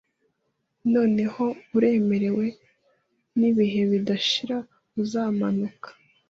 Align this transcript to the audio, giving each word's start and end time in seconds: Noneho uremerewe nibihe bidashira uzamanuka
Noneho 0.93 1.45
uremerewe 1.77 2.45
nibihe 3.39 3.81
bidashira 3.91 4.57
uzamanuka 5.01 5.89